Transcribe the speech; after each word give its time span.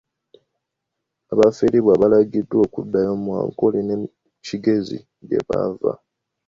Abaaferebwa 1.31 1.93
baalagidwa 2.01 2.57
okuddayo 2.65 3.13
mu 3.23 3.31
Ankole 3.41 3.79
ne 3.83 3.95
Kigezi 4.45 4.97
gye 5.27 5.39
baava. 5.47 5.91